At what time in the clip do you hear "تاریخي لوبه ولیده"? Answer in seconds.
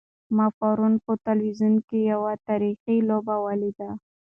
2.47-3.89